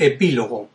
[0.00, 0.70] Epílogo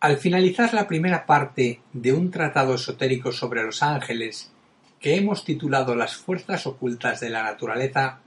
[0.00, 4.50] Al finalizar la primera parte de un tratado esotérico sobre los ángeles
[4.98, 8.18] que hemos titulado Las fuerzas ocultas de la naturaleza,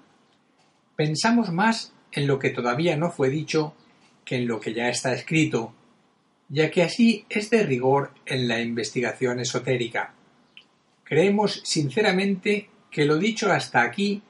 [0.95, 3.73] pensamos más en lo que todavía no fue dicho
[4.23, 5.73] que en lo que ya está escrito,
[6.47, 10.13] ya que así es de rigor en la investigación esotérica.
[11.03, 14.21] Creemos sinceramente que lo dicho hasta aquí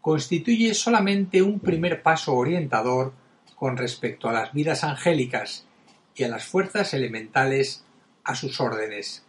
[0.00, 3.20] constituye solamente un primer paso orientador
[3.62, 5.68] con respecto a las vidas angélicas
[6.16, 7.84] y a las fuerzas elementales
[8.24, 9.24] a sus órdenes.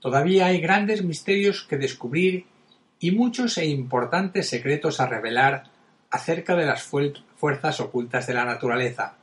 [0.00, 2.46] Todavía hay grandes misterios que descubrir
[2.98, 5.64] y muchos e importantes secretos a revelar
[6.10, 9.16] acerca de las fuerzas ocultas de la naturaleza.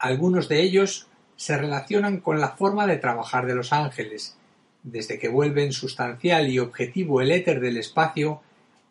[0.00, 4.36] Algunos de ellos se relacionan con la forma de trabajar de los ángeles,
[4.82, 8.42] desde que vuelven sustancial y objetivo el éter del espacio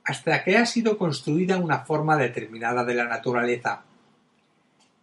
[0.06, 3.84] hasta que ha sido construida una forma determinada de la naturaleza.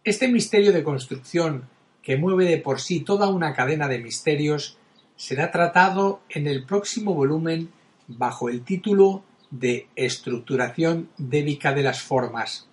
[0.03, 1.69] Este misterio de construcción,
[2.01, 4.79] que mueve de por sí toda una cadena de misterios,
[5.15, 7.69] será tratado en el próximo volumen
[8.07, 12.67] bajo el título de Estructuración débica de las formas.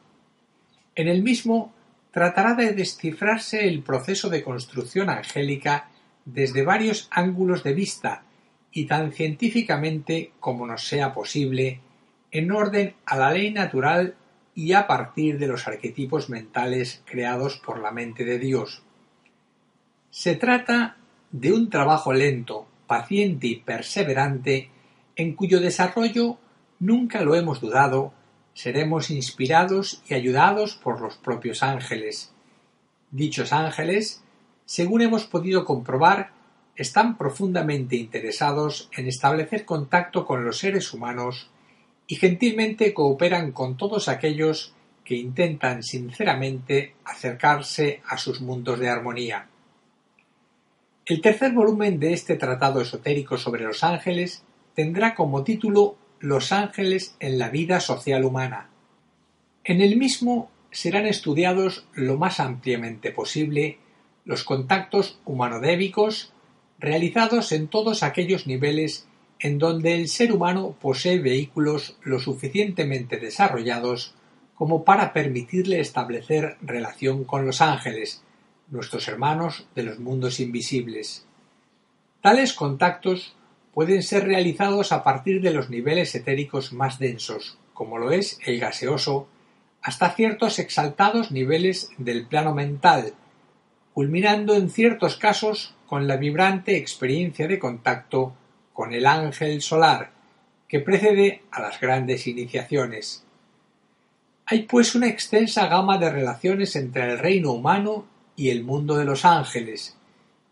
[0.95, 1.75] En el mismo
[2.13, 5.91] tratará de descifrarse el proceso de construcción angélica
[6.25, 8.23] desde varios ángulos de vista
[8.73, 11.83] y tan científicamente como nos sea posible,
[12.31, 14.15] en orden a la ley natural
[14.59, 18.83] y a partir de los arquetipos mentales creados por la mente de Dios.
[20.11, 20.97] Se trata
[21.31, 24.69] de un trabajo lento, paciente y perseverante,
[25.15, 26.39] en cuyo desarrollo
[26.81, 28.13] nunca lo hemos dudado,
[28.53, 32.35] seremos inspirados y ayudados por los propios ángeles.
[33.13, 34.25] Dichos ángeles,
[34.65, 36.33] según hemos podido comprobar,
[36.75, 41.49] están profundamente interesados en establecer contacto con los seres humanos
[42.09, 44.75] y gentilmente cooperan con todos aquellos
[45.05, 49.47] que intentan sinceramente acercarse a sus mundos de armonía.
[51.07, 54.43] El tercer volumen de este tratado esotérico sobre los ángeles
[54.75, 58.71] tendrá como título Los ángeles en la vida social humana.
[59.65, 63.79] En el mismo serán estudiados lo más ampliamente posible
[64.25, 66.35] los contactos humanodébicos
[66.79, 69.08] realizados en todos aquellos niveles
[69.41, 74.15] en donde el ser humano posee vehículos lo suficientemente desarrollados
[74.55, 78.25] como para permitirle establecer relación con los ángeles,
[78.71, 81.25] nuestros hermanos de los mundos invisibles.
[82.21, 83.37] Tales contactos
[83.73, 88.59] pueden ser realizados a partir de los niveles etéricos más densos, como lo es el
[88.59, 89.29] gaseoso,
[89.83, 93.15] hasta ciertos exaltados niveles del plano mental,
[93.95, 98.35] culminando en ciertos casos con la vibrante experiencia de contacto
[98.79, 100.13] con el ángel solar,
[100.69, 103.25] que precede a las grandes iniciaciones.
[104.47, 108.07] Hay pues una extensa gama de relaciones entre el reino humano
[108.37, 109.97] y el mundo de los ángeles,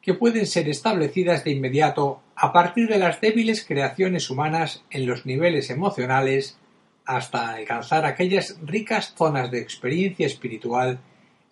[0.02, 5.24] que pueden ser establecidas de inmediato a partir de las débiles creaciones humanas en los
[5.24, 6.58] niveles emocionales
[7.04, 10.98] hasta alcanzar aquellas ricas zonas de experiencia espiritual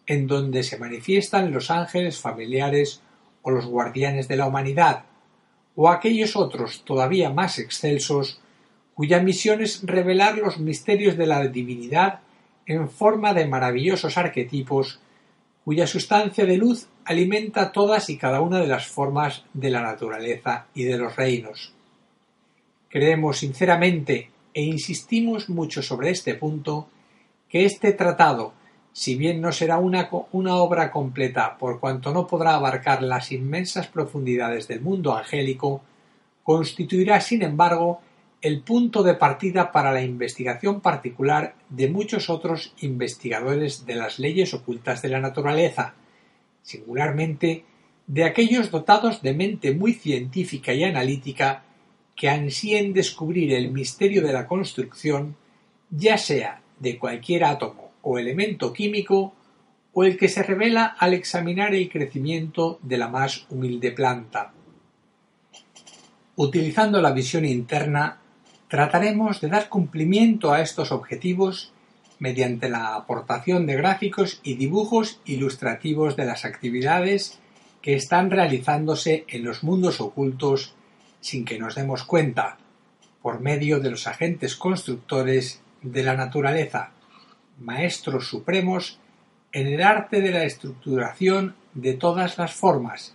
[0.06, 3.00] en donde se manifiestan los ángeles familiares
[3.42, 5.04] o los guardianes de la humanidad,
[5.76, 8.40] o aquellos otros todavía más excelsos,
[8.94, 12.20] cuya misión es revelar los misterios de la divinidad
[12.66, 15.00] en forma de maravillosos arquetipos,
[15.64, 20.66] cuya sustancia de luz alimenta todas y cada una de las formas de la naturaleza
[20.74, 21.72] y de los reinos.
[22.88, 26.88] Creemos sinceramente e insistimos mucho sobre este punto
[27.48, 28.52] que este tratado
[28.94, 34.68] si bien no será una, obra completa por cuanto no podrá abarcar las inmensas profundidades
[34.68, 35.83] del mundo angélico,
[36.45, 38.01] constituirá, sin embargo,
[38.41, 44.54] el punto de partida para la investigación particular de muchos otros investigadores de las leyes
[44.54, 45.95] ocultas de la naturaleza,
[46.63, 47.65] singularmente
[48.07, 51.65] de aquellos dotados de mente muy científica y analítica
[52.15, 55.34] que ansíen descubrir el misterio de la construcción,
[55.91, 59.34] ya sea de cualquier átomo o elemento químico
[59.92, 64.53] o el que se revela al examinar el crecimiento de la más humilde planta.
[66.36, 68.18] Utilizando la visión interna,
[68.68, 71.72] trataremos de dar cumplimiento a estos objetivos
[72.18, 77.39] mediante la aportación de gráficos y dibujos ilustrativos de las actividades
[77.83, 80.74] que están realizándose en los mundos ocultos
[81.21, 82.59] sin que nos demos cuenta,
[83.22, 86.93] por medio de los agentes constructores de la naturaleza,
[87.59, 88.98] maestros supremos
[89.53, 93.15] en el arte de la estructuración de todas las formas,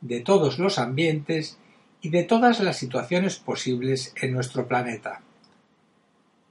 [0.00, 1.58] de todos los ambientes
[2.00, 5.22] y de todas las situaciones posibles en nuestro planeta.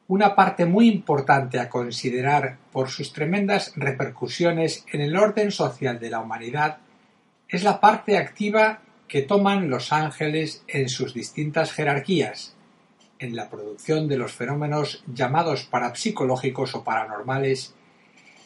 [0.07, 6.11] Una parte muy importante a considerar por sus tremendas repercusiones en el orden social de
[6.11, 6.77] la humanidad
[7.49, 12.54] es la parte activa que toman los ángeles en sus distintas jerarquías,
[13.25, 17.73] en la producción de los fenómenos llamados parapsicológicos o paranormales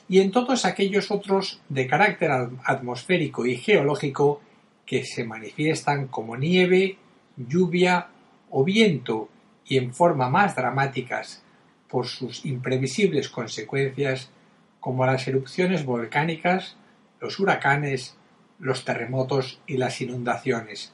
[0.08, 2.32] y en todos aquellos otros de carácter
[2.64, 4.42] atmosférico y geológico
[4.86, 6.98] que se manifiestan como nieve,
[7.38, 8.08] lluvia
[8.50, 9.30] o viento
[9.66, 11.44] y en forma más dramáticas
[11.88, 14.32] por sus imprevisibles consecuencias
[14.80, 16.78] como las erupciones volcánicas,
[17.20, 18.16] los huracanes,
[18.60, 20.94] los terremotos y las inundaciones.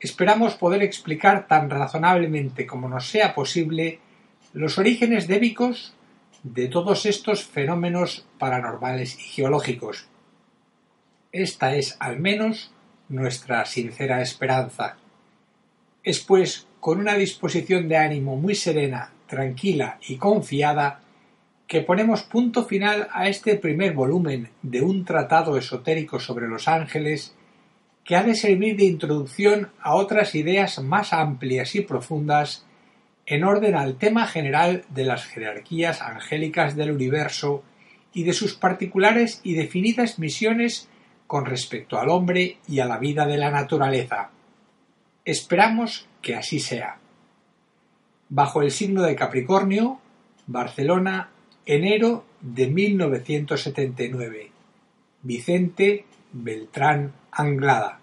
[0.00, 3.98] Esperamos poder explicar tan razonablemente como nos sea posible
[4.52, 5.94] los orígenes débicos
[6.42, 10.06] de todos estos fenómenos paranormales y geológicos.
[11.32, 12.72] Esta es al menos
[13.08, 14.96] nuestra sincera esperanza.
[16.04, 21.00] Es pues con una disposición de ánimo muy serena, tranquila y confiada
[21.66, 27.34] que ponemos punto final a este primer volumen de un tratado esotérico sobre los ángeles
[28.08, 32.64] que ha de servir de introducción a otras ideas más amplias y profundas
[33.26, 37.62] en orden al tema general de las jerarquías angélicas del universo
[38.14, 40.88] y de sus particulares y definidas misiones
[41.26, 44.30] con respecto al hombre y a la vida de la naturaleza.
[45.26, 46.96] Esperamos que así sea.
[48.30, 50.00] Bajo el signo de Capricornio,
[50.46, 51.28] Barcelona,
[51.66, 54.50] enero de 1979.
[55.20, 57.98] Vicente Beltrán Anglada.